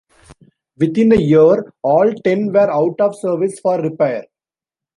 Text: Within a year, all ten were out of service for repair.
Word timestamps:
Within 0.79 1.11
a 1.11 1.17
year, 1.21 1.71
all 1.83 2.11
ten 2.23 2.51
were 2.51 2.71
out 2.71 2.99
of 2.99 3.15
service 3.19 3.59
for 3.59 3.79
repair. 3.79 4.25